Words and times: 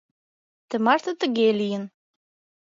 Тымарте 0.69 1.11
тыге 1.21 1.49
лийын. 1.59 1.83